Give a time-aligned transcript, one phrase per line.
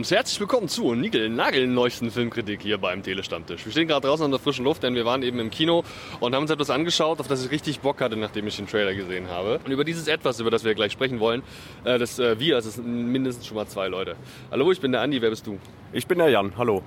[0.00, 3.66] und herzlich willkommen zu Nigel Nagel neuesten Filmkritik hier beim Telestammtisch.
[3.66, 5.84] Wir stehen gerade draußen an der frischen Luft, denn wir waren eben im Kino
[6.20, 8.94] und haben uns etwas angeschaut, auf das ich richtig Bock hatte, nachdem ich den Trailer
[8.94, 9.60] gesehen habe.
[9.62, 11.42] Und über dieses Etwas, über das wir gleich sprechen wollen,
[11.84, 14.16] äh, das äh, wir, also es sind mindestens schon mal zwei Leute.
[14.50, 15.58] Hallo, ich bin der Andi, wer bist du?
[15.92, 16.82] Ich bin der Jan, hallo.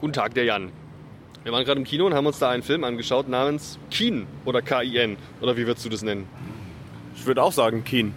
[0.00, 0.70] Guten Tag, der Jan.
[1.42, 4.62] Wir waren gerade im Kino und haben uns da einen Film angeschaut namens Keen oder
[4.62, 5.16] K-I-N.
[5.40, 6.28] Oder wie würdest du das nennen?
[7.16, 8.14] Ich würde auch sagen Keen.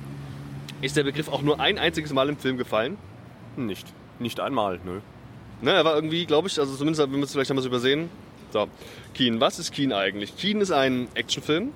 [0.81, 2.99] Ist der Begriff auch nur ein einziges Mal im Film gefallen?
[3.57, 3.87] Nicht.
[4.19, 4.99] Nicht einmal, nö.
[5.61, 8.09] Ne, er war irgendwie, glaube ich, also zumindest, wir müssen vielleicht haben wir es übersehen.
[8.51, 8.67] So,
[9.13, 9.41] Keen.
[9.41, 10.37] Was ist Keen eigentlich?
[10.37, 11.71] Keen ist ein Actionfilm.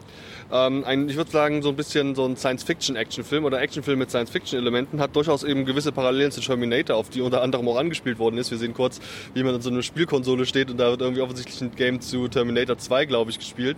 [0.51, 4.99] Ähm, ein, ich würde sagen, so ein bisschen so ein Science-Fiction-Actionfilm oder Actionfilm mit Science-Fiction-Elementen.
[4.99, 8.49] Hat durchaus eben gewisse Parallelen zu Terminator, auf die unter anderem auch angespielt worden ist.
[8.51, 8.99] Wir sehen kurz,
[9.33, 12.27] wie man in so einer Spielkonsole steht und da wird irgendwie offensichtlich ein Game zu
[12.29, 13.77] Terminator 2, glaube ich, gespielt.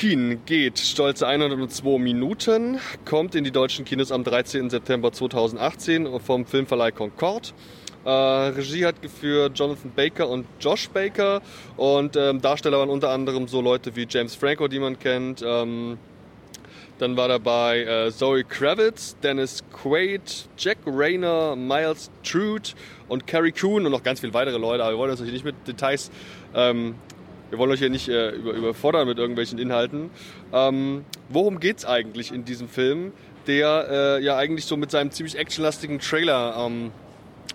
[0.00, 4.70] Keen geht stolze 102 Minuten, kommt in die deutschen Kinos am 13.
[4.70, 7.52] September 2018 vom Filmverleih Concord.
[8.06, 11.42] Äh, Regie hat geführt Jonathan Baker und Josh Baker
[11.76, 15.44] und ähm, Darsteller waren unter anderem so Leute wie James Franco, die man kennt.
[15.46, 15.98] Ähm,
[16.96, 22.70] dann war dabei äh, Zoe Kravitz, Dennis Quaid, Jack Rayner, Miles Trude
[23.08, 24.82] und Carrie Coon und noch ganz viele weitere Leute.
[24.82, 26.10] Aber wir wollen uns natürlich nicht mit Details
[26.54, 26.94] ähm,
[27.50, 30.10] wir wollen euch hier nicht äh, über, überfordern mit irgendwelchen Inhalten.
[30.52, 33.12] Ähm, worum es eigentlich in diesem Film,
[33.46, 36.92] der äh, ja eigentlich so mit seinem ziemlich actionlastigen Trailer ähm,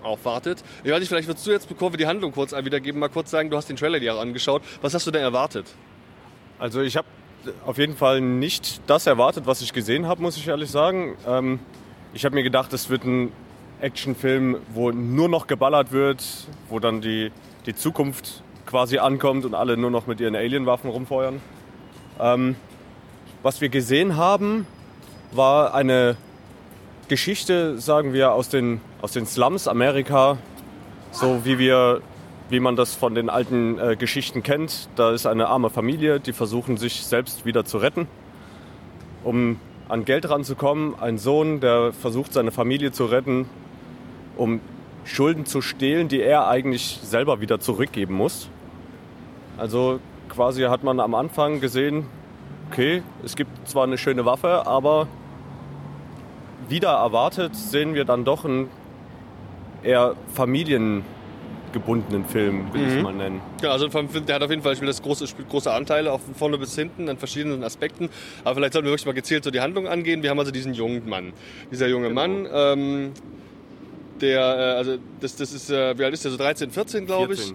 [0.04, 0.64] aufwartet?
[0.84, 3.32] Ich weiß nicht, vielleicht würdest du jetzt, bevor wir die Handlung kurz wiedergeben, mal kurz
[3.32, 4.62] sagen, du hast den Trailer dir angeschaut.
[4.82, 5.66] Was hast du denn erwartet?
[6.60, 7.08] Also ich habe
[7.66, 11.16] auf jeden Fall nicht das erwartet, was ich gesehen habe, muss ich ehrlich sagen.
[11.28, 11.60] Ähm,
[12.14, 13.32] ich habe mir gedacht, es wird ein
[13.82, 16.24] Actionfilm, wo nur noch geballert wird,
[16.70, 17.32] wo dann die,
[17.66, 21.42] die Zukunft quasi ankommt und alle nur noch mit ihren Alienwaffen rumfeuern.
[22.20, 22.56] Ähm,
[23.44, 24.66] was wir gesehen haben,
[25.32, 26.18] war eine
[27.08, 30.38] Geschichte, sagen wir, aus den, aus den Slums Amerika,
[31.12, 32.02] so wie wir
[32.50, 34.90] wie man das von den alten äh, Geschichten kennt.
[34.96, 38.08] Da ist eine arme Familie, die versuchen sich selbst wieder zu retten,
[39.24, 39.60] um
[39.90, 40.96] an Geld ranzukommen.
[41.00, 43.50] Ein Sohn, der versucht seine Familie zu retten,
[44.38, 44.60] um
[45.06, 48.50] Schulden zu stehlen, die er eigentlich selber wieder zurückgeben muss.
[49.58, 50.00] Also
[50.30, 52.06] quasi hat man am Anfang gesehen,
[52.72, 55.08] okay, es gibt zwar eine schöne Waffe, aber
[56.68, 58.70] wieder erwartet sehen wir dann doch einen
[59.84, 62.88] eher familiengebundenen Film, will mhm.
[62.88, 63.42] ich es mal nennen.
[63.62, 66.76] Ja, also der hat auf jeden Fall das große, große Anteile, auch von vorne bis
[66.76, 68.10] hinten, an verschiedenen Aspekten.
[68.44, 70.24] Aber vielleicht sollten wir wirklich mal gezielt so die Handlung angehen.
[70.24, 71.34] Wir haben also diesen jungen Mann.
[71.72, 72.22] Dieser junge genau.
[72.22, 73.12] Mann, ähm,
[74.22, 77.34] der, äh, also das, das ist, äh, wie alt ist der, so 13, 14 glaube
[77.36, 77.54] ich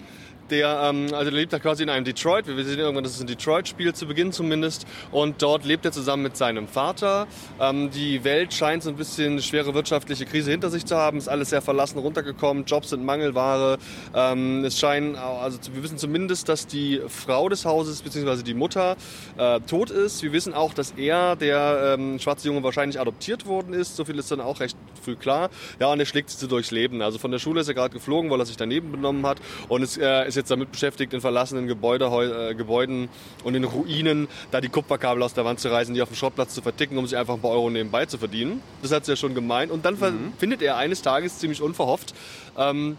[0.51, 2.47] der, ähm, also der lebt da quasi in einem Detroit.
[2.47, 4.87] Wir sehen irgendwann, dass es ein Detroit-Spiel zu Beginn zumindest.
[5.13, 7.27] Und dort lebt er zusammen mit seinem Vater.
[7.61, 11.19] Ähm, die Welt scheint so ein bisschen eine schwere wirtschaftliche Krise hinter sich zu haben.
[11.19, 12.65] Ist alles sehr verlassen runtergekommen.
[12.65, 13.79] Jobs sind Mangelware.
[14.15, 18.43] Ähm, es scheinen, also wir wissen zumindest, dass die Frau des Hauses bzw.
[18.43, 18.97] die Mutter
[19.37, 20.23] äh, tot ist.
[20.23, 23.97] Wir wissen auch, dass er, der ähm, schwarze Junge, wahrscheinlich adoptiert worden ist.
[23.97, 25.51] So viel ist dann auch recht früh klar.
[25.79, 27.03] Ja, und er schlägt sich durchs Leben.
[27.03, 29.39] Also von der Schule ist er gerade geflogen, weil er sich daneben benommen hat.
[29.69, 33.09] Und es äh, ist jetzt damit beschäftigt, in verlassenen Gebäude, äh, Gebäuden
[33.45, 36.55] und in Ruinen da die Kupferkabel aus der Wand zu reißen, die auf dem Schrottplatz
[36.55, 38.63] zu verticken, um sich einfach ein paar Euro nebenbei zu verdienen.
[38.83, 39.71] Das hat sie ja schon gemeint.
[39.71, 40.33] Und dann mhm.
[40.39, 42.15] findet er eines Tages ziemlich unverhofft
[42.59, 42.97] ähm,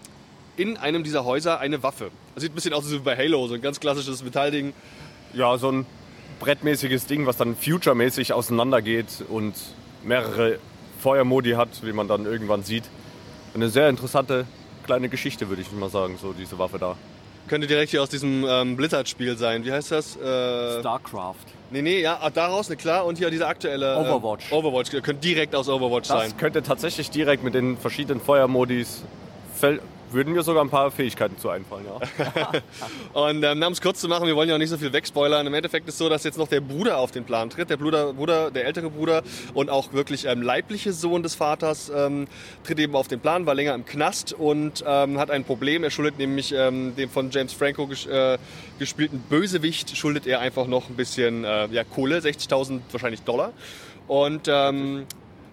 [0.57, 2.11] in einem dieser Häuser eine Waffe.
[2.35, 4.73] Das sieht ein bisschen aus wie bei Halo, so ein ganz klassisches Metallding.
[5.33, 5.85] Ja, so ein
[6.39, 9.55] brettmäßiges Ding, was dann future-mäßig auseinandergeht und
[10.03, 10.59] mehrere
[10.99, 12.83] Feuermodi hat, wie man dann irgendwann sieht.
[13.53, 14.45] Eine sehr interessante
[14.85, 16.95] kleine Geschichte, würde ich mal sagen, so diese Waffe da.
[17.47, 19.65] Könnte direkt hier aus diesem ähm, Blizzard-Spiel sein.
[19.65, 20.15] Wie heißt das?
[20.15, 21.35] Äh, StarCraft.
[21.69, 23.05] Nee, nee, ja, ah, daraus, ne, klar.
[23.05, 23.95] Und hier dieser aktuelle.
[23.95, 24.51] Äh, Overwatch.
[24.51, 26.29] Äh, Overwatch, könnte direkt aus Overwatch das sein.
[26.29, 29.03] Das könnte tatsächlich direkt mit den verschiedenen Feuermodis
[30.13, 32.51] würden mir sogar ein paar Fähigkeiten zu einfallen, ja.
[33.13, 35.45] und ähm, um es kurz zu machen, wir wollen ja auch nicht so viel wegspoilern.
[35.47, 37.69] Im Endeffekt ist es so, dass jetzt noch der Bruder auf den Plan tritt.
[37.69, 39.23] Der Bruder, Bruder der ältere Bruder
[39.53, 42.27] und auch wirklich ähm, leibliche Sohn des Vaters ähm,
[42.63, 45.83] tritt eben auf den Plan, war länger im Knast und ähm, hat ein Problem.
[45.83, 48.37] Er schuldet nämlich ähm, dem von James Franco ges äh,
[48.79, 53.53] gespielten Bösewicht, schuldet er einfach noch ein bisschen äh, ja, Kohle, 60.000 wahrscheinlich Dollar.
[54.07, 55.05] Und ähm,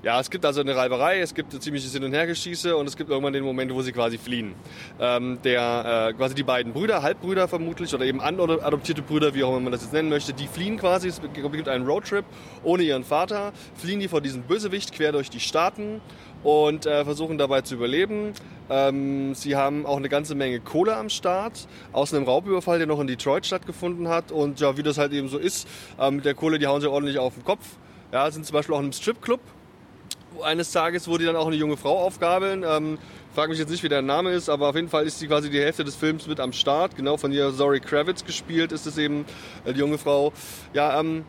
[0.02, 2.96] ja, es gibt also eine Reiberei, es gibt ein ziemliches Hin- und Hergeschieße und es
[2.96, 4.54] gibt irgendwann den Moment, wo sie quasi fliehen.
[5.00, 9.50] Ähm, der, äh, quasi die beiden Brüder, Halbbrüder vermutlich, oder eben adoptierte Brüder, wie auch
[9.50, 12.24] immer man das jetzt nennen möchte, die fliehen quasi, es gibt einen Roadtrip
[12.62, 16.00] ohne ihren Vater, fliehen die vor diesem Bösewicht quer durch die Staaten
[16.44, 18.32] und äh, versuchen dabei zu überleben.
[18.70, 23.00] Ähm, sie haben auch eine ganze Menge Kohle am Start aus einem Raubüberfall, der noch
[23.00, 24.30] in Detroit stattgefunden hat.
[24.30, 25.66] Und ja, wie das halt eben so ist,
[25.98, 27.64] äh, mit der Kohle, die hauen sie ordentlich auf den Kopf.
[28.12, 29.40] Ja, sind zum Beispiel auch in einem Stripclub
[30.42, 32.64] eines Tages, wo die dann auch eine junge Frau aufgabeln.
[32.66, 32.98] Ähm,
[33.34, 35.50] frage mich jetzt nicht, wie der Name ist, aber auf jeden Fall ist sie quasi
[35.50, 36.96] die Hälfte des Films mit am Start.
[36.96, 39.24] Genau von ihr Zoe Kravitz gespielt ist es eben,
[39.64, 40.32] äh, die junge Frau.
[40.72, 41.24] Ja, ähm,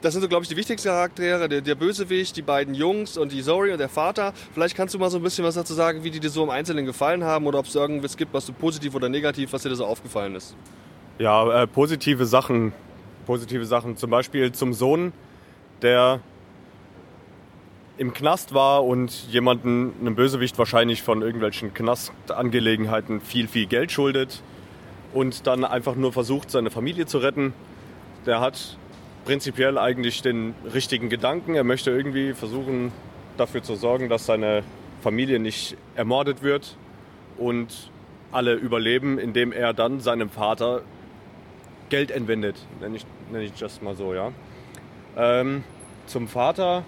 [0.00, 1.48] das sind so, glaube ich, die wichtigsten Charaktere.
[1.48, 4.32] Der, der, Bösewicht, die beiden Jungs und die Zoe und der Vater.
[4.52, 6.50] Vielleicht kannst du mal so ein bisschen was dazu sagen, wie die dir so im
[6.50, 9.68] Einzelnen gefallen haben oder ob es irgendwas gibt, was du positiv oder negativ, was dir
[9.68, 10.56] da so aufgefallen ist.
[11.18, 12.72] Ja, äh, positive Sachen.
[13.26, 13.96] Positive Sachen.
[13.96, 15.12] Zum Beispiel zum Sohn,
[15.82, 16.20] der
[17.98, 24.42] im Knast war und jemanden, einem Bösewicht wahrscheinlich von irgendwelchen Knastangelegenheiten viel, viel Geld schuldet
[25.12, 27.52] und dann einfach nur versucht, seine Familie zu retten.
[28.26, 28.78] Der hat
[29.24, 31.54] prinzipiell eigentlich den richtigen Gedanken.
[31.54, 32.92] Er möchte irgendwie versuchen,
[33.36, 34.62] dafür zu sorgen, dass seine
[35.02, 36.76] Familie nicht ermordet wird
[37.36, 37.90] und
[38.30, 40.82] alle überleben, indem er dann seinem Vater
[41.90, 42.56] Geld entwendet.
[42.80, 44.32] Nenne ich, nenne ich das mal so, ja.
[45.16, 45.62] Ähm,
[46.06, 46.84] zum Vater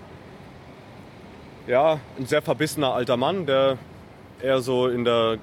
[1.66, 3.78] ja, ein sehr verbissener alter Mann, der
[4.42, 5.38] eher so in der,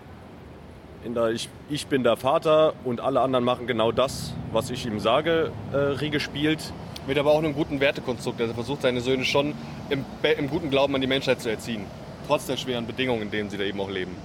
[1.04, 4.86] in der ich, ich bin der Vater und alle anderen machen genau das, was ich
[4.86, 6.74] ihm sage, äh, Riege spielt.
[7.08, 8.40] Mit aber auch einem guten Wertekonstrukt.
[8.40, 9.56] Er versucht seine Söhne schon
[9.90, 10.06] im,
[10.38, 11.86] im guten Glauben an die Menschheit zu erziehen.
[12.28, 14.16] Trotz der schweren Bedingungen, in denen sie da eben auch leben.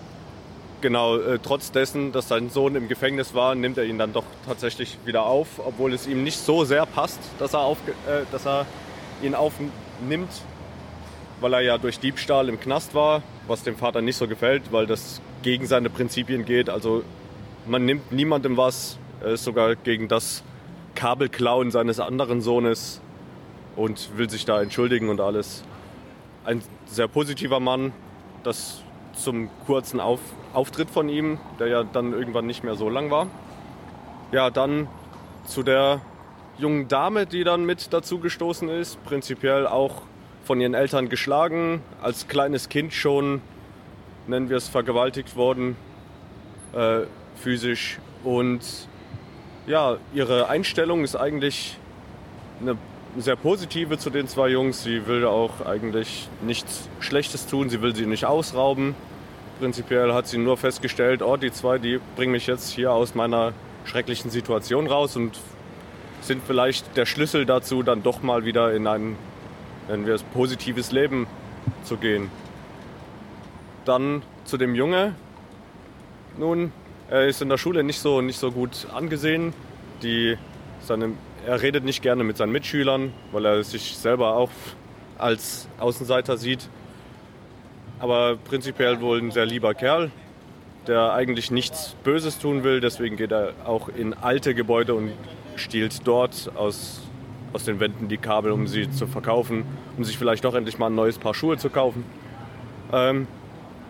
[0.82, 4.24] Genau, äh, trotz dessen, dass sein Sohn im Gefängnis war, nimmt er ihn dann doch
[4.44, 8.46] tatsächlich wieder auf, obwohl es ihm nicht so sehr passt, dass er, auf, äh, dass
[8.46, 8.66] er
[9.22, 10.30] ihn aufnimmt
[11.40, 14.86] weil er ja durch Diebstahl im Knast war, was dem Vater nicht so gefällt, weil
[14.86, 16.70] das gegen seine Prinzipien geht.
[16.70, 17.02] Also
[17.66, 20.42] man nimmt niemandem was, er ist sogar gegen das
[20.94, 23.00] Kabelklauen seines anderen Sohnes
[23.76, 25.62] und will sich da entschuldigen und alles.
[26.44, 27.92] Ein sehr positiver Mann,
[28.42, 30.20] das zum kurzen Auf
[30.52, 33.26] Auftritt von ihm, der ja dann irgendwann nicht mehr so lang war.
[34.32, 34.88] Ja, dann
[35.44, 36.00] zu der
[36.58, 40.02] jungen Dame, die dann mit dazu gestoßen ist, prinzipiell auch
[40.46, 43.42] von ihren Eltern geschlagen, als kleines Kind schon,
[44.28, 45.76] nennen wir es, vergewaltigt worden,
[46.72, 47.00] äh,
[47.34, 47.98] physisch.
[48.22, 48.60] Und
[49.66, 51.76] ja, ihre Einstellung ist eigentlich
[52.60, 52.78] eine
[53.18, 54.84] sehr positive zu den zwei Jungs.
[54.84, 58.94] Sie will auch eigentlich nichts Schlechtes tun, sie will sie nicht ausrauben.
[59.58, 63.52] Prinzipiell hat sie nur festgestellt, oh, die zwei, die bringen mich jetzt hier aus meiner
[63.84, 65.38] schrecklichen Situation raus und
[66.20, 69.16] sind vielleicht der Schlüssel dazu, dann doch mal wieder in einen
[69.88, 71.26] nennen wir es, positives Leben
[71.84, 72.30] zu gehen.
[73.84, 75.14] Dann zu dem Junge.
[76.38, 76.72] Nun,
[77.08, 79.52] er ist in der Schule nicht so, nicht so gut angesehen.
[80.02, 80.36] Die,
[80.80, 81.12] seine,
[81.46, 84.50] er redet nicht gerne mit seinen Mitschülern, weil er sich selber auch
[85.18, 86.68] als Außenseiter sieht.
[87.98, 90.10] Aber prinzipiell wohl ein sehr lieber Kerl,
[90.86, 92.80] der eigentlich nichts Böses tun will.
[92.80, 95.12] Deswegen geht er auch in alte Gebäude und
[95.54, 97.05] stiehlt dort aus
[97.52, 99.64] aus den Wänden die Kabel, um sie zu verkaufen,
[99.96, 102.04] um sich vielleicht doch endlich mal ein neues Paar Schuhe zu kaufen.
[102.92, 103.26] Ähm,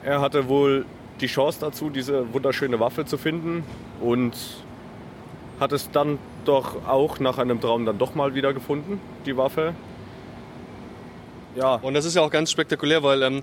[0.02, 0.86] er hatte wohl
[1.20, 3.64] die Chance dazu, diese wunderschöne Waffe zu finden
[4.00, 4.36] und
[5.58, 9.74] hat es dann doch auch nach einem Traum dann doch mal wieder gefunden, die Waffe.
[11.56, 11.76] Ja.
[11.76, 13.40] Und das ist ja auch ganz spektakulär, weil ähm,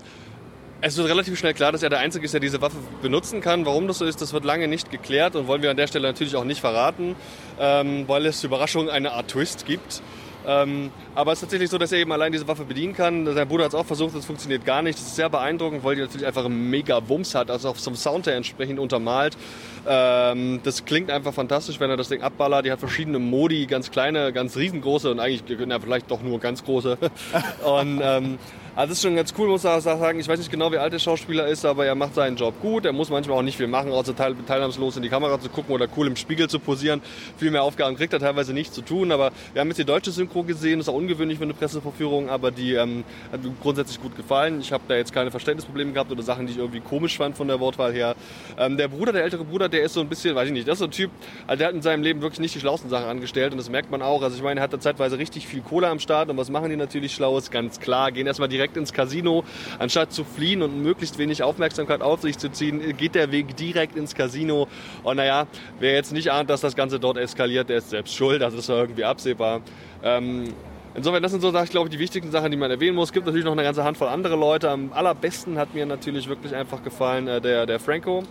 [0.86, 3.64] es wird relativ schnell klar, dass er der Einzige ist, der diese Waffe benutzen kann.
[3.64, 6.06] Warum das so ist, das wird lange nicht geklärt und wollen wir an der Stelle
[6.06, 7.16] natürlich auch nicht verraten,
[7.58, 10.02] ähm, weil es Überraschung eine Art Twist gibt.
[10.46, 13.24] Ähm, aber es ist tatsächlich so, dass er eben allein diese Waffe bedienen kann.
[13.34, 14.98] Sein Bruder hat es auch versucht, das funktioniert gar nicht.
[14.98, 17.96] Das ist sehr beeindruckend, weil die natürlich einfach einen mega Wumms hat, also auch zum
[17.96, 19.38] Sound her entsprechend untermalt.
[19.86, 22.64] Ähm, das klingt einfach fantastisch, wenn er das Ding abballert.
[22.66, 26.64] Die hat verschiedene Modi, ganz kleine, ganz riesengroße und eigentlich na, vielleicht doch nur ganz
[26.64, 26.98] große.
[27.64, 28.38] und ähm,
[28.76, 30.18] also das ist schon ganz cool, muss ich sagen.
[30.18, 32.84] Ich weiß nicht genau, wie alt der Schauspieler ist, aber er macht seinen Job gut.
[32.84, 35.72] Er muss manchmal auch nicht viel machen, außer teil teilnahmslos in die Kamera zu gucken
[35.72, 37.00] oder cool im Spiegel zu posieren.
[37.36, 39.12] Viel mehr Aufgaben kriegt er teilweise nicht zu tun.
[39.12, 40.80] Aber wir haben jetzt die deutsche Synchro gesehen.
[40.80, 44.58] Das ist auch ungewöhnlich für eine Presseverführung, aber die ähm, hat mir grundsätzlich gut gefallen.
[44.60, 47.46] Ich habe da jetzt keine Verständnisprobleme gehabt oder Sachen, die ich irgendwie komisch fand von
[47.46, 48.16] der Wortwahl her.
[48.58, 50.74] Ähm, der Bruder, der ältere Bruder, der ist so ein bisschen, weiß ich nicht, das
[50.74, 51.10] ist so ein Typ,
[51.46, 53.90] also der hat in seinem Leben wirklich nicht die schlauesten Sachen angestellt und das merkt
[53.90, 54.22] man auch.
[54.22, 56.70] Also ich meine, er hat da zeitweise richtig viel Kohle am Start und was machen
[56.70, 57.50] die natürlich Schlaues?
[57.50, 59.44] Ganz klar, gehen erstmal direkt ins Casino
[59.78, 63.96] Anstatt zu fliehen und möglichst wenig Aufmerksamkeit auf sich zu ziehen, geht der Weg direkt
[63.96, 64.68] ins Casino.
[65.02, 65.46] Und naja,
[65.80, 68.40] wer jetzt nicht ahnt, dass das Ganze dort eskaliert, der ist selbst schuld.
[68.40, 69.62] Das ist irgendwie absehbar.
[70.02, 70.54] Ähm,
[70.96, 73.08] Insofern, das sind so, ich glaube, die wichtigsten Sachen, die man erwähnen muss.
[73.08, 74.70] Es gibt natürlich noch eine ganze Handvoll andere Leute.
[74.70, 78.22] Am allerbesten hat mir natürlich wirklich einfach gefallen äh, der, der Franco,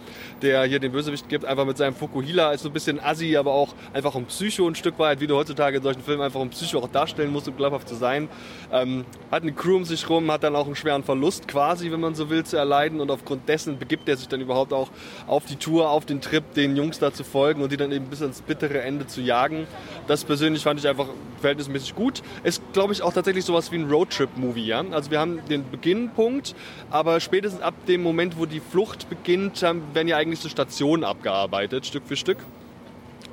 [0.41, 3.51] der hier den Bösewicht gibt, einfach mit seinem Fukuhila als so ein bisschen assi, aber
[3.51, 6.51] auch einfach um Psycho ein Stück weit, wie du heutzutage in solchen Filmen einfach um
[6.51, 8.29] Psycho auch darstellen musst, um glaubhaft zu sein.
[8.71, 11.99] Ähm, hat eine Crew um sich rum, hat dann auch einen schweren Verlust quasi, wenn
[11.99, 14.89] man so will, zu erleiden und aufgrund dessen begibt er sich dann überhaupt auch
[15.27, 18.05] auf die Tour, auf den Trip, den Jungs da zu folgen und die dann eben
[18.05, 19.67] bis ans bittere Ende zu jagen.
[20.07, 21.07] Das persönlich fand ich einfach
[21.41, 22.23] verhältnismäßig gut.
[22.43, 24.65] Es ist, glaube ich, auch tatsächlich sowas wie ein Roadtrip-Movie.
[24.65, 24.83] Ja?
[24.91, 26.55] Also wir haben den Beginnpunkt,
[26.89, 31.85] aber spätestens ab dem Moment, wo die Flucht beginnt, werden ja eigentlich so Stationen abgearbeitet,
[31.85, 32.37] Stück für Stück.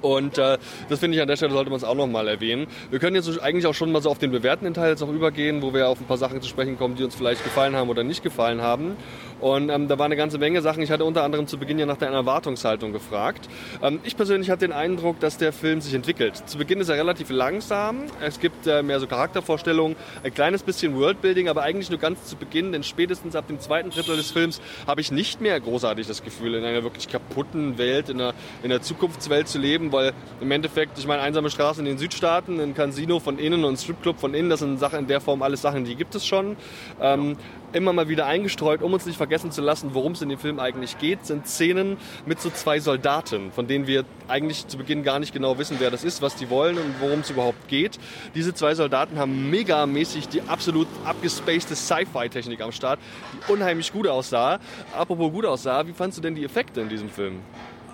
[0.03, 0.57] Und äh,
[0.89, 2.67] das finde ich an der Stelle sollte man es auch nochmal erwähnen.
[2.91, 5.61] Wir können jetzt eigentlich auch schon mal so auf den bewertenden Teil jetzt auch übergehen,
[5.61, 8.03] wo wir auf ein paar Sachen zu sprechen kommen, die uns vielleicht gefallen haben oder
[8.03, 8.97] nicht gefallen haben.
[9.41, 10.83] Und ähm, da war eine ganze Menge Sachen.
[10.83, 13.49] Ich hatte unter anderem zu Beginn ja nach der Erwartungshaltung gefragt.
[13.83, 16.43] Ähm, ich persönlich hatte den Eindruck, dass der Film sich entwickelt.
[16.47, 18.05] Zu Beginn ist er relativ langsam.
[18.21, 22.37] Es gibt äh, mehr so Charaktervorstellungen, ein kleines bisschen Worldbuilding, aber eigentlich nur ganz zu
[22.37, 26.23] Beginn, denn spätestens ab dem zweiten Drittel des Films habe ich nicht mehr großartig das
[26.23, 30.51] Gefühl, in einer wirklich kaputten Welt, in einer, in einer Zukunftswelt zu leben, weil im
[30.51, 34.19] Endeffekt, ich meine, einsame Straßen in den Südstaaten, ein Casino von innen und ein Stripclub
[34.19, 36.57] von innen, das sind Sachen in der Form alles Sachen, die gibt es schon.
[37.01, 37.37] Ähm,
[37.73, 40.59] immer mal wieder eingestreut, um uns nicht vergessen zu lassen, worum es in dem Film
[40.59, 41.97] eigentlich geht, sind Szenen
[42.27, 45.91] mit so zwei Soldaten, von denen wir eigentlich zu Beginn gar nicht genau wissen, wer
[45.91, 47.99] das ist, was die wollen und worum es überhaupt geht.
[48.35, 52.99] Diese zwei Soldaten haben megamäßig die absolut abgespacede Sci-Fi-Technik am Start,
[53.33, 54.59] die unheimlich gut aussah.
[54.97, 57.41] Apropos gut aussah, wie fandst du denn die Effekte in diesem Film?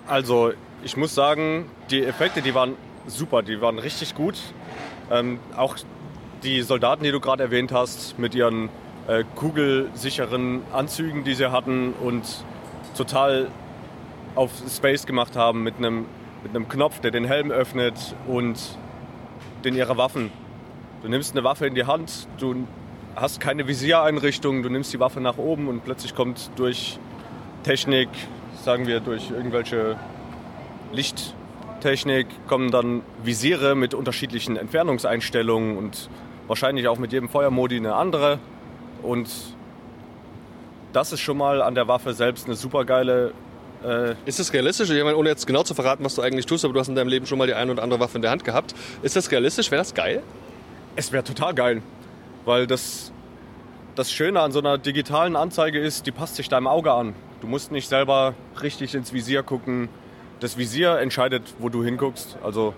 [0.07, 0.53] Also,
[0.85, 2.75] ich muss sagen, die Effekte, die waren
[3.07, 4.37] super, die waren richtig gut.
[5.11, 5.77] Ähm, auch
[6.43, 8.69] die Soldaten, die du gerade erwähnt hast, mit ihren
[9.09, 12.25] äh, kugelsicheren Anzügen, die sie hatten und
[12.97, 13.49] total
[14.35, 16.07] auf Space gemacht haben mit einem,
[16.43, 17.95] mit Knopf, der den Helm öffnet
[18.27, 18.59] und
[19.65, 20.31] den ihre Waffen.
[21.03, 22.67] Du nimmst eine Waffe in die Hand, du
[23.15, 26.99] hast keine Visiereinrichtung, du nimmst die Waffe nach oben und plötzlich kommt durch
[27.63, 28.09] Technik,
[28.63, 29.97] sagen wir durch irgendwelche
[30.93, 36.11] Lichttechnik, kommen dann Visiere mit unterschiedlichen Entfernungseinstellungen und
[36.47, 38.39] wahrscheinlich auch mit jedem Feuermodi eine andere.
[39.03, 39.29] Und
[40.93, 43.33] das ist schon mal an der Waffe selbst eine super geile.
[43.85, 44.89] Äh ist das realistisch?
[44.91, 46.95] Ich meine, ohne jetzt genau zu verraten, was du eigentlich tust, aber du hast in
[46.95, 48.75] deinem Leben schon mal die eine oder andere Waffe in der Hand gehabt.
[49.03, 49.71] Ist das realistisch?
[49.71, 50.23] Wäre das geil?
[50.97, 51.83] Es wäre total geil.
[52.47, 53.13] Weil das,
[53.95, 57.15] das Schöne an so einer digitalen Anzeige ist, die passt sich deinem Auge an.
[57.41, 59.91] Du musst nicht selber richtig ins Visier gucken.
[60.41, 62.39] Das Visier entscheidet, wo du hinguckst.
[62.43, 62.73] Also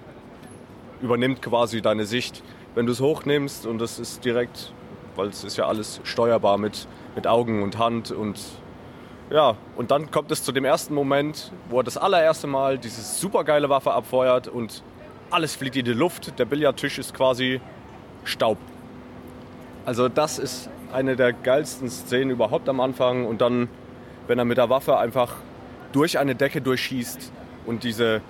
[1.00, 2.42] übernimmt quasi deine Sicht.
[2.75, 4.72] Wenn du es hochnimmst und das ist direkt
[5.18, 8.38] weil es ist ja alles steuerbar mit, mit Augen und Hand und
[9.30, 13.02] ja, und dann kommt es zu dem ersten Moment, wo er das allererste Mal diese
[13.02, 14.82] supergeile Waffe abfeuert und
[15.30, 16.38] alles fliegt in die Luft.
[16.38, 17.60] Der Billardtisch ist quasi
[18.25, 18.56] Staub.
[19.84, 23.26] Also das ist eine der geilsten Szenen überhaupt am Anfang.
[23.26, 23.68] Und dann,
[24.28, 25.34] wenn er mit der Waffe einfach
[25.92, 27.30] durch eine Decke durchschießt
[27.66, 28.22] und diese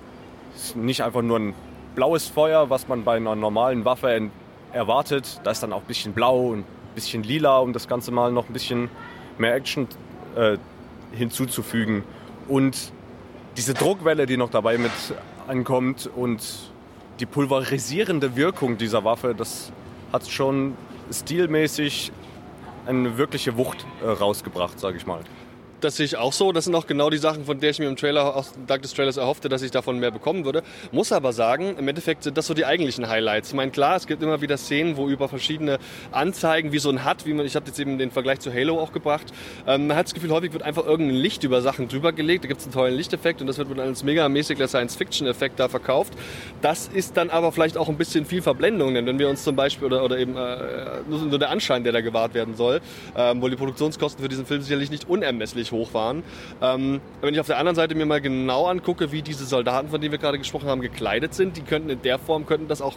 [0.75, 1.53] nicht einfach nur ein
[1.95, 4.29] blaues Feuer, was man bei einer normalen Waffe
[4.73, 6.65] erwartet, da ist dann auch ein bisschen blau und
[6.95, 8.89] bisschen lila, um das Ganze mal noch ein bisschen
[9.37, 9.87] mehr Action
[10.35, 10.57] äh,
[11.11, 12.03] hinzuzufügen.
[12.47, 12.91] Und
[13.57, 14.91] diese Druckwelle, die noch dabei mit
[15.47, 16.71] ankommt und
[17.19, 19.71] die pulverisierende Wirkung dieser Waffe, das
[20.13, 20.75] hat schon
[21.11, 22.11] stilmäßig
[22.85, 25.21] eine wirkliche Wucht äh, rausgebracht, sage ich mal
[25.81, 26.51] das sehe ich auch so.
[26.51, 28.93] Das sind auch genau die Sachen, von der ich mir im Trailer, auch dank des
[28.93, 30.63] Trailers erhoffte, dass ich davon mehr bekommen würde.
[30.91, 33.49] Muss aber sagen, im Endeffekt sind das so die eigentlichen Highlights.
[33.49, 35.79] Ich meine, klar, es gibt immer wieder Szenen, wo über verschiedene
[36.11, 38.79] Anzeigen, wie so ein HUD, wie man, ich habe jetzt eben den Vergleich zu Halo
[38.79, 39.27] auch gebracht,
[39.67, 42.43] ähm, man hat das Gefühl, häufig wird einfach irgendein Licht über Sachen drüber gelegt.
[42.43, 46.13] Da gibt es einen tollen Lichteffekt und das wird als megamäßiger Science-Fiction-Effekt da verkauft.
[46.61, 49.55] Das ist dann aber vielleicht auch ein bisschen viel Verblendung, denn wenn wir uns zum
[49.55, 52.81] Beispiel, oder, oder eben äh, nur der Anschein, der da gewahrt werden soll,
[53.15, 56.23] ähm, wo die Produktionskosten für diesen Film sicherlich nicht unermesslich ziemlich hoch waren.
[56.61, 60.01] Ähm, wenn ich auf der anderen Seite mir mal genau angucke, wie diese Soldaten, von
[60.01, 62.95] denen wir gerade gesprochen haben, gekleidet sind, die könnten in der Form, könnten das auch,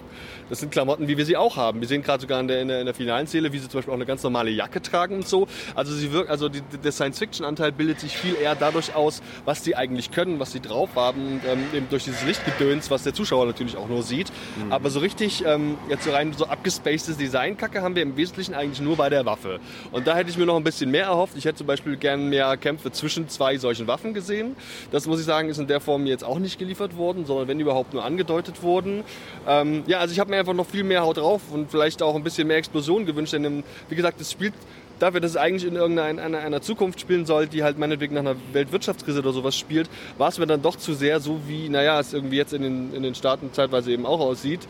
[0.49, 1.81] das sind Klamotten, wie wir sie auch haben.
[1.81, 3.79] Wir sehen gerade sogar in der, in der, in der finalen Szene, wie sie zum
[3.79, 5.47] Beispiel auch eine ganz normale Jacke tragen und so.
[5.75, 9.77] Also sie wirken, also die, der Science-Fiction-Anteil bildet sich viel eher dadurch aus, was sie
[9.77, 13.77] eigentlich können, was sie drauf haben, ähm, eben durch dieses Lichtgedöns, was der Zuschauer natürlich
[13.77, 14.33] auch nur sieht.
[14.57, 14.73] Mhm.
[14.73, 18.81] Aber so richtig, ähm, jetzt so rein so abgespacedes Design-Kacke haben wir im Wesentlichen eigentlich
[18.81, 19.61] nur bei der Waffe.
[19.91, 21.37] Und da hätte ich mir noch ein bisschen mehr erhofft.
[21.37, 24.57] Ich hätte zum Beispiel gerne mehr Kämpfe zwischen zwei solchen Waffen gesehen.
[24.91, 27.61] Das muss ich sagen, ist in der Form jetzt auch nicht geliefert worden, sondern wenn
[27.61, 29.05] überhaupt nur angedeutet worden.
[29.47, 32.15] Ähm, ja, also ich habe mir einfach noch viel mehr Haut drauf und vielleicht auch
[32.15, 33.35] ein bisschen mehr Explosion gewünscht.
[33.35, 34.55] Denn wie gesagt, das spielt
[35.03, 38.21] dafür, dass es eigentlich in irgendeiner einer, einer Zukunft spielen soll, die halt meinetwegen nach
[38.21, 41.99] einer Weltwirtschaftskrise oder sowas spielt, war es mir dann doch zu sehr so wie, naja,
[41.99, 44.61] es irgendwie jetzt in den, in den Staaten zeitweise eben auch aussieht.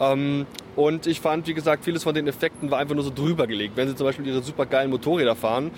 [0.00, 3.46] Ähm, und ich fand, wie gesagt, vieles von den Effekten war einfach nur so drüber
[3.46, 3.76] gelegt.
[3.76, 5.70] Wenn sie zum Beispiel ihre super geilen Motorräder fahren,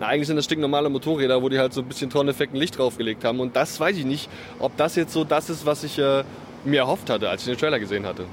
[0.00, 3.22] na, eigentlich sind das stinknormale Motorräder, wo die halt so ein bisschen Tonneffekten Licht draufgelegt
[3.22, 3.38] haben.
[3.38, 6.24] Und das weiß ich nicht, ob das jetzt so das ist, was ich äh,
[6.64, 8.24] mir erhofft hatte, als ich den Trailer gesehen hatte.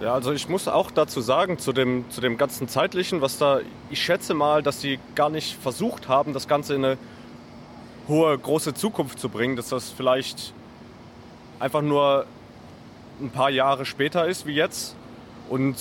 [0.00, 3.60] Ja, also ich muss auch dazu sagen, zu dem, zu dem ganzen Zeitlichen, was da,
[3.90, 6.98] ich schätze mal, dass sie gar nicht versucht haben, das Ganze in eine
[8.08, 10.54] hohe, große Zukunft zu bringen, dass das vielleicht
[11.58, 12.24] einfach nur
[13.20, 14.96] ein paar Jahre später ist wie jetzt
[15.50, 15.76] und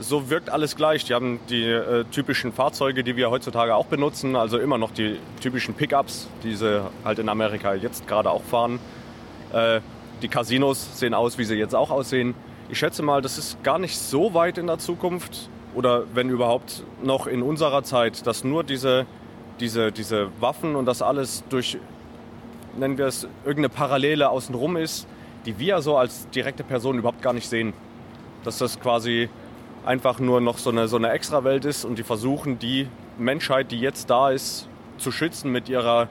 [0.00, 1.04] so wirkt alles gleich.
[1.04, 5.18] Die haben die äh, typischen Fahrzeuge, die wir heutzutage auch benutzen, also immer noch die
[5.40, 8.80] typischen Pickups, die sie halt in Amerika jetzt gerade auch fahren.
[9.52, 9.80] Äh,
[10.22, 12.34] die Casinos sehen aus, wie sie jetzt auch aussehen.
[12.68, 16.82] Ich schätze mal, das ist gar nicht so weit in der Zukunft oder wenn überhaupt
[17.02, 19.06] noch in unserer Zeit, dass nur diese,
[19.60, 21.78] diese, diese Waffen und das alles durch,
[22.76, 25.06] nennen wir es, irgendeine Parallele außenrum ist,
[25.46, 27.72] die wir so als direkte Person überhaupt gar nicht sehen.
[28.44, 29.28] Dass das quasi
[29.84, 33.80] einfach nur noch so eine, so eine Extrawelt ist und die versuchen, die Menschheit, die
[33.80, 34.68] jetzt da ist,
[34.98, 36.08] zu schützen mit ihrer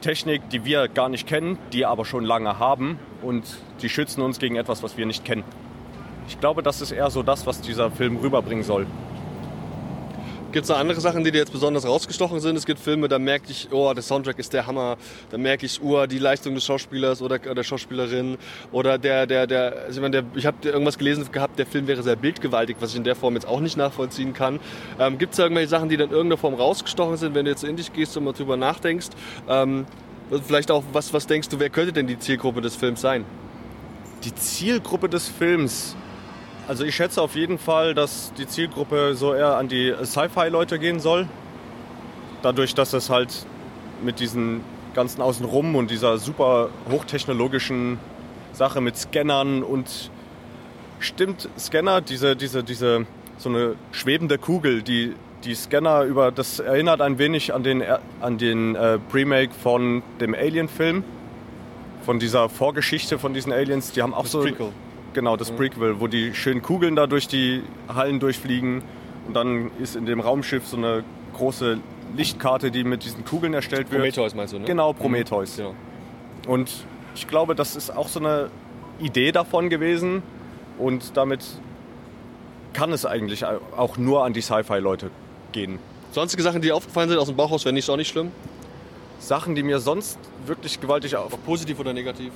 [0.00, 3.44] Technik, die wir gar nicht kennen, die aber schon lange haben und
[3.82, 5.44] die schützen uns gegen etwas, was wir nicht kennen.
[6.28, 8.86] Ich glaube, das ist eher so das, was dieser Film rüberbringen soll.
[10.56, 12.56] Gibt es noch andere Sachen, die dir jetzt besonders rausgestochen sind?
[12.56, 14.96] Es gibt Filme, da merke ich, oh, der Soundtrack ist der Hammer.
[15.28, 18.38] Da merke ich, oh, die Leistung des Schauspielers oder der Schauspielerin.
[18.72, 22.02] Oder der, der, der, also ich, meine, ich habe irgendwas gelesen gehabt, der Film wäre
[22.02, 24.58] sehr bildgewaltig, was ich in der Form jetzt auch nicht nachvollziehen kann.
[24.98, 27.50] Ähm, Gibt es da irgendwelche Sachen, die dann in irgendeiner Form rausgestochen sind, wenn du
[27.50, 29.08] jetzt in dich gehst und mal drüber nachdenkst?
[29.50, 29.84] Ähm,
[30.46, 33.26] vielleicht auch, was, was denkst du, wer könnte denn die Zielgruppe des Films sein?
[34.24, 35.94] Die Zielgruppe des Films.
[36.68, 40.98] Also ich schätze auf jeden Fall, dass die Zielgruppe so eher an die Sci-Fi-Leute gehen
[40.98, 41.28] soll.
[42.42, 43.46] Dadurch, dass es halt
[44.02, 44.62] mit diesen
[44.94, 47.98] ganzen Außenrum und dieser super hochtechnologischen
[48.52, 50.10] Sache mit Scannern und
[50.98, 53.06] stimmt Scanner, diese, diese, diese,
[53.38, 57.84] so eine schwebende Kugel, die die Scanner über, das erinnert ein wenig an den,
[58.20, 61.04] an den äh, Remake von dem Alien-Film,
[62.04, 63.92] von dieser Vorgeschichte von diesen Aliens.
[63.92, 64.72] Die haben auch Das so Prequel.
[65.16, 68.82] Genau, das Prequel, wo die schönen Kugeln da durch die Hallen durchfliegen.
[69.26, 71.78] Und dann ist in dem Raumschiff so eine große
[72.14, 74.02] Lichtkarte, die mit diesen Kugeln erstellt wird.
[74.02, 74.66] Prometheus meinst du, ne?
[74.66, 75.56] Genau, Prometheus.
[75.56, 75.70] Ja.
[76.46, 76.70] Und
[77.14, 78.50] ich glaube, das ist auch so eine
[78.98, 80.22] Idee davon gewesen.
[80.76, 81.46] Und damit
[82.74, 85.10] kann es eigentlich auch nur an die Sci-Fi-Leute
[85.52, 85.78] gehen.
[86.12, 88.32] Sonstige Sachen, die dir aufgefallen sind aus dem Bauchhaus, wäre nicht auch nicht schlimm?
[89.18, 91.32] Sachen, die mir sonst wirklich gewaltig auf.
[91.32, 92.32] Ob positiv oder negativ?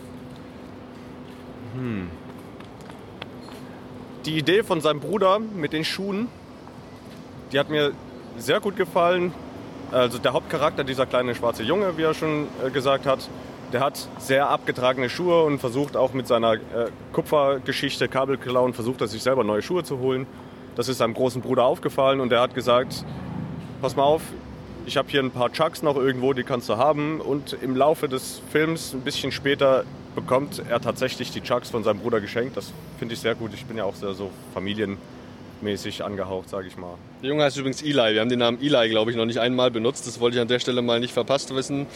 [4.26, 6.28] Die Idee von seinem Bruder mit den Schuhen,
[7.52, 7.92] die hat mir
[8.36, 9.32] sehr gut gefallen.
[9.92, 13.28] Also der Hauptcharakter, dieser kleine schwarze Junge, wie er schon äh, gesagt hat,
[13.72, 16.58] der hat sehr abgetragene Schuhe und versucht auch mit seiner äh,
[17.12, 20.26] Kupfergeschichte, Kabelklauen, versucht er sich selber neue Schuhe zu holen.
[20.76, 23.04] Das ist seinem großen Bruder aufgefallen und er hat gesagt,
[23.80, 24.22] pass mal auf,
[24.86, 27.20] ich habe hier ein paar Chucks noch irgendwo, die kannst du haben.
[27.20, 32.00] Und im Laufe des Films, ein bisschen später, bekommt er tatsächlich die Chucks von seinem
[32.00, 32.56] Bruder geschenkt.
[32.56, 33.52] Das finde ich sehr gut.
[33.54, 36.94] Ich bin ja auch sehr so familienmäßig angehaucht, sage ich mal.
[37.22, 38.14] Der Junge heißt übrigens Eli.
[38.14, 40.06] Wir haben den Namen Eli, glaube ich, noch nicht einmal benutzt.
[40.06, 41.86] Das wollte ich an der Stelle mal nicht verpasst wissen.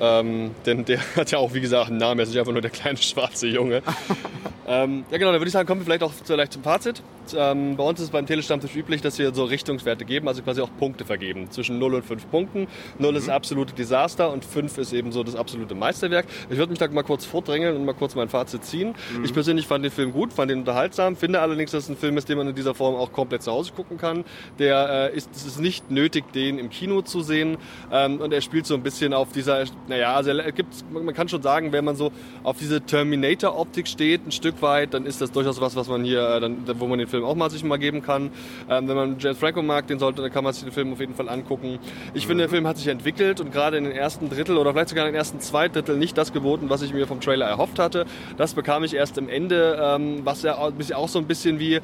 [0.00, 2.20] Ähm, denn der hat ja auch, wie gesagt, einen Namen.
[2.20, 3.82] Er ist nicht einfach nur der kleine schwarze Junge.
[4.66, 7.02] ähm, ja, genau, da würde ich sagen, kommen wir vielleicht auch vielleicht zum Fazit.
[7.36, 10.60] Ähm, bei uns ist es beim Telestammtisch üblich, dass wir so Richtungswerte geben, also quasi
[10.60, 11.50] auch Punkte vergeben.
[11.50, 12.66] Zwischen 0 und 5 Punkten.
[12.98, 16.26] 0 ist absolute Desaster und 5 ist eben so das absolute Meisterwerk.
[16.50, 18.94] Ich würde mich da mal kurz vordrängeln und mal kurz mein Fazit ziehen.
[19.24, 22.16] Ich persönlich fand den Film gut, fand den unterhaltsam, finde allerdings, dass es ein Film
[22.16, 24.24] ist, den man in dieser Form auch komplett zu Hause gucken kann.
[24.58, 27.58] Der äh, ist, es ist nicht nötig, den im Kino zu sehen.
[27.92, 31.28] Ähm, und er spielt so ein bisschen auf dieser, naja, also er gibt, man kann
[31.28, 32.12] schon sagen, wenn man so
[32.42, 36.28] auf diese Terminator-Optik steht, ein Stück weit, dann ist das durchaus was, was man hier,
[36.28, 38.30] äh, dann, wo man den Film auch mal sich mal geben kann.
[38.68, 41.00] Ähm, wenn man James Franco mag, den sollte, dann kann man sich den Film auf
[41.00, 41.78] jeden Fall angucken.
[42.14, 44.90] Ich finde, der Film hat sich entwickelt und gerade in den ersten Drittel oder vielleicht
[44.90, 47.78] sogar in den ersten zwei Drittel nicht das geboten, was ich mir vom Trailer erhofft
[47.78, 48.06] hatte.
[48.36, 51.80] Das bekam ich erst im Ende, ähm, was ja auch, auch so ein bisschen wie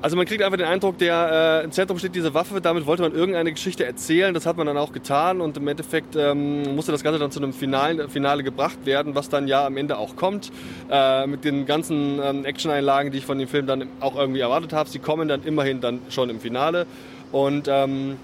[0.00, 3.02] also man kriegt einfach den Eindruck, der äh, im Zentrum steht diese Waffe, damit wollte
[3.02, 5.40] man irgendeine Geschichte erzählen, das hat man dann auch getan.
[5.40, 9.28] Und im Endeffekt ähm, musste das Ganze dann zu einem Finale, Finale gebracht werden, was
[9.28, 10.52] dann ja am Ende auch kommt,
[10.90, 14.72] äh, mit den ganzen ähm, Action-Einlagen, die ich von dem Film dann auch irgendwie erwartet
[14.72, 14.88] habe.
[14.88, 16.86] Sie kommen dann immerhin dann schon im Finale.
[17.32, 18.16] Und ähm,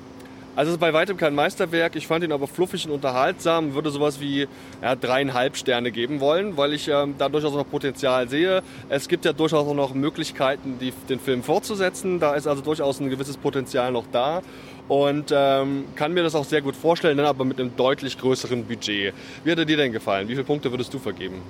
[0.56, 1.96] also es ist bei weitem kein Meisterwerk.
[1.96, 3.74] Ich fand ihn aber fluffig und unterhaltsam.
[3.74, 4.46] Würde sowas wie
[4.82, 8.62] ja, dreieinhalb Sterne geben wollen, weil ich ähm, da durchaus noch Potenzial sehe.
[8.88, 12.20] Es gibt ja durchaus auch noch Möglichkeiten, die, den Film fortzusetzen.
[12.20, 14.42] Da ist also durchaus ein gewisses Potenzial noch da.
[14.86, 18.64] Und ähm, kann mir das auch sehr gut vorstellen, dann aber mit einem deutlich größeren
[18.64, 19.14] Budget.
[19.42, 20.28] Wie hat er dir denn gefallen?
[20.28, 21.42] Wie viele Punkte würdest du vergeben?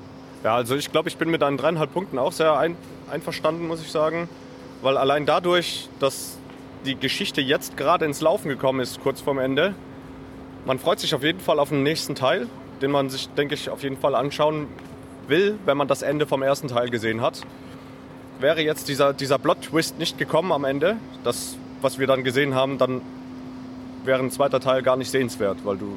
[0.44, 2.76] Ja, also ich glaube, ich bin mit deinen dreieinhalb Punkten auch sehr ein,
[3.10, 4.28] einverstanden, muss ich sagen.
[4.82, 6.38] Weil allein dadurch, dass
[6.84, 9.74] die Geschichte jetzt gerade ins Laufen gekommen ist, kurz vorm Ende,
[10.66, 12.46] man freut sich auf jeden Fall auf den nächsten Teil,
[12.80, 14.66] den man sich, denke ich, auf jeden Fall anschauen
[15.28, 17.42] will, wenn man das Ende vom ersten Teil gesehen hat.
[18.40, 22.78] Wäre jetzt dieser, dieser Plot-Twist nicht gekommen am Ende, das, was wir dann gesehen haben,
[22.78, 23.00] dann
[24.04, 25.96] wäre ein zweiter Teil gar nicht sehenswert, weil du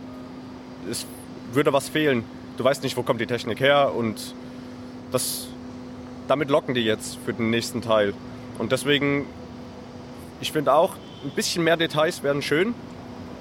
[0.90, 1.06] es
[1.52, 2.24] würde was fehlen.
[2.58, 4.34] Du weißt nicht, wo kommt die Technik her und
[5.12, 5.48] das,
[6.28, 8.14] damit locken die jetzt für den nächsten Teil.
[8.58, 9.26] Und deswegen
[10.42, 12.76] ich finde auch, ein bisschen mehr Details wären schön.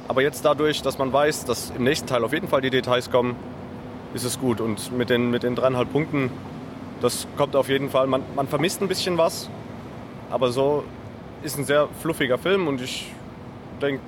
[0.08, 3.10] Aber jetzt dadurch, dass man weiß, dass im nächsten Teil auf jeden Fall die Details
[3.10, 3.36] kommen,
[4.14, 4.60] ist es gut.
[4.60, 6.30] Und mit den, mit den dreieinhalb Punkten,
[7.00, 8.06] das kommt auf jeden Fall.
[8.06, 9.50] Man, man vermisst ein bisschen was,
[10.30, 10.84] aber so
[11.42, 13.12] ist ein sehr fluffiger Film und ich
[13.82, 14.00] denke,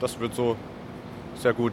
[0.00, 0.56] das wird so
[1.36, 1.72] sehr gut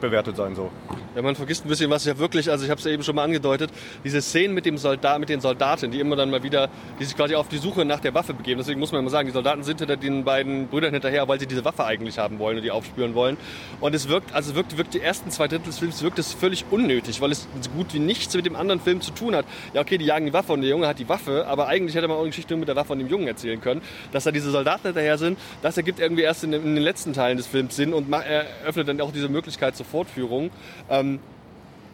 [0.00, 0.54] bewertet sein.
[0.54, 0.70] So.
[1.14, 3.16] Ja, man vergisst ein bisschen was ja wirklich, also ich habe es ja eben schon
[3.16, 3.70] mal angedeutet,
[4.04, 6.68] diese Szenen mit, dem Soldat, mit den Soldaten, die immer dann mal wieder,
[7.00, 8.58] die sich quasi auf die Suche nach der Waffe begeben.
[8.58, 11.46] Deswegen muss man immer sagen, die Soldaten sind hinter den beiden Brüdern hinterher, weil sie
[11.46, 13.36] diese Waffe eigentlich haben wollen und die aufspüren wollen.
[13.80, 16.64] Und es wirkt, also wirkt, wirkt die ersten zwei Drittel des Films wirkt es völlig
[16.70, 19.46] unnötig, weil es so gut wie nichts mit dem anderen Film zu tun hat.
[19.72, 22.08] Ja, okay, die jagen die Waffe und der Junge hat die Waffe, aber eigentlich hätte
[22.08, 23.80] man auch eine Geschichte mit der Waffe und dem Jungen erzählen können.
[24.12, 27.46] Dass da diese Soldaten hinterher sind, das ergibt irgendwie erst in den, letzten Teilen des
[27.46, 30.50] Films Sinn und eröffnet dann auch diese Möglichkeit zur Fortführung.
[30.90, 31.20] Ähm,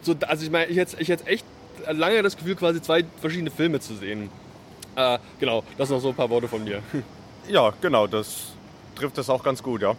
[0.01, 1.45] so, also ich meine, ich hätte, ich echt
[1.91, 4.29] lange das Gefühl, quasi zwei verschiedene Filme zu sehen.
[4.95, 6.81] Äh, genau, das sind noch so ein paar Worte von mir.
[7.49, 8.53] Ja, genau, das
[8.95, 9.95] trifft das auch ganz gut, ja.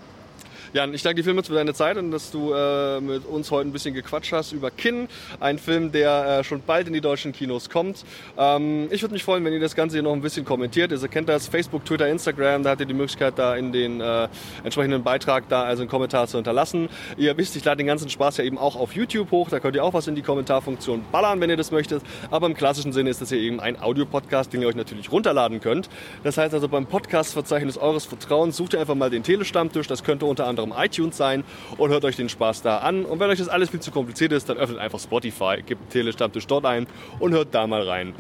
[0.74, 3.68] Jan, ich danke dir vielmals für deine Zeit und dass du äh, mit uns heute
[3.68, 5.06] ein bisschen gequatscht hast über Kin,
[5.38, 8.04] ein Film, der äh, schon bald in die deutschen Kinos kommt.
[8.36, 10.90] Ähm, ich würde mich freuen, wenn ihr das Ganze hier noch ein bisschen kommentiert.
[10.90, 14.26] Ihr kennt das, Facebook, Twitter, Instagram, da habt ihr die Möglichkeit, da in den äh,
[14.64, 16.88] entsprechenden Beitrag da also einen Kommentar zu hinterlassen.
[17.16, 19.76] Ihr wisst, ich lade den ganzen Spaß ja eben auch auf YouTube hoch, da könnt
[19.76, 22.02] ihr auch was in die Kommentarfunktion ballern, wenn ihr das möchtet.
[22.32, 25.60] Aber im klassischen Sinne ist das hier eben ein Audiopodcast, den ihr euch natürlich runterladen
[25.60, 25.88] könnt.
[26.24, 30.26] Das heißt also beim Podcast-Verzeichnis eures Vertrauens sucht ihr einfach mal den Telestammtisch, das könnte
[30.26, 31.44] unter anderem anderem iTunes sein
[31.78, 33.04] und hört euch den Spaß da an.
[33.04, 36.46] Und wenn euch das alles viel zu kompliziert ist, dann öffnet einfach Spotify, gebt Telestammtisch
[36.46, 36.86] dort ein
[37.18, 38.14] und hört da mal rein.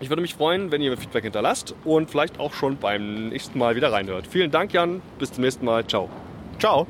[0.00, 3.76] Ich würde mich freuen, wenn ihr Feedback hinterlasst und vielleicht auch schon beim nächsten Mal
[3.76, 4.26] wieder reinhört.
[4.26, 5.02] Vielen Dank, Jan.
[5.18, 5.86] Bis zum nächsten Mal.
[5.86, 6.08] Ciao.
[6.58, 6.86] Ciao.